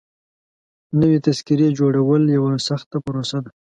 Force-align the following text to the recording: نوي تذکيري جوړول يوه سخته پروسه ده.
نوي 0.99 1.17
تذکيري 1.25 1.67
جوړول 1.79 2.23
يوه 2.37 2.51
سخته 2.67 2.97
پروسه 3.05 3.37
ده. 3.43 3.51